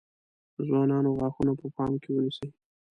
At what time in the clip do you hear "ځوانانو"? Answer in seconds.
0.67-1.15